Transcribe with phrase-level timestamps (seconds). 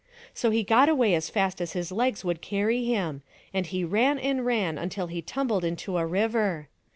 [0.33, 3.21] So he got away as fast as his legs would carry him,
[3.53, 6.69] and he ran and ran until he tumbled into a river.